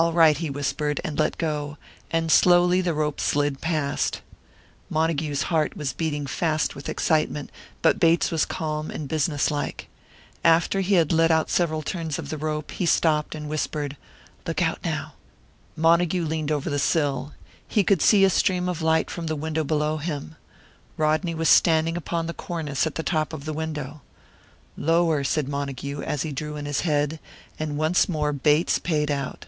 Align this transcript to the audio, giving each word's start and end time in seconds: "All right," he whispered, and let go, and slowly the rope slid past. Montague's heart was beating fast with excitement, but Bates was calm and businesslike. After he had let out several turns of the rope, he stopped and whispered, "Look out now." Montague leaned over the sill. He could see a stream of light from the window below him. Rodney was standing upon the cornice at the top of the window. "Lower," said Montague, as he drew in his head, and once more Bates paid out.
"All 0.00 0.12
right," 0.12 0.36
he 0.38 0.48
whispered, 0.48 1.00
and 1.02 1.18
let 1.18 1.38
go, 1.38 1.76
and 2.12 2.30
slowly 2.30 2.80
the 2.80 2.94
rope 2.94 3.18
slid 3.18 3.60
past. 3.60 4.20
Montague's 4.88 5.42
heart 5.50 5.76
was 5.76 5.92
beating 5.92 6.24
fast 6.24 6.76
with 6.76 6.88
excitement, 6.88 7.50
but 7.82 7.98
Bates 7.98 8.30
was 8.30 8.44
calm 8.44 8.92
and 8.92 9.08
businesslike. 9.08 9.88
After 10.44 10.82
he 10.82 10.94
had 10.94 11.10
let 11.10 11.32
out 11.32 11.50
several 11.50 11.82
turns 11.82 12.16
of 12.16 12.28
the 12.28 12.36
rope, 12.38 12.70
he 12.70 12.86
stopped 12.86 13.34
and 13.34 13.48
whispered, 13.48 13.96
"Look 14.46 14.62
out 14.62 14.78
now." 14.84 15.14
Montague 15.74 16.24
leaned 16.26 16.52
over 16.52 16.70
the 16.70 16.78
sill. 16.78 17.32
He 17.66 17.82
could 17.82 18.00
see 18.00 18.22
a 18.24 18.30
stream 18.30 18.68
of 18.68 18.80
light 18.80 19.10
from 19.10 19.26
the 19.26 19.34
window 19.34 19.64
below 19.64 19.96
him. 19.96 20.36
Rodney 20.96 21.34
was 21.34 21.48
standing 21.48 21.96
upon 21.96 22.28
the 22.28 22.32
cornice 22.34 22.86
at 22.86 22.94
the 22.94 23.02
top 23.02 23.32
of 23.32 23.46
the 23.46 23.52
window. 23.52 24.02
"Lower," 24.76 25.24
said 25.24 25.48
Montague, 25.48 26.02
as 26.02 26.22
he 26.22 26.30
drew 26.30 26.54
in 26.54 26.66
his 26.66 26.82
head, 26.82 27.18
and 27.58 27.76
once 27.76 28.08
more 28.08 28.32
Bates 28.32 28.78
paid 28.78 29.10
out. 29.10 29.46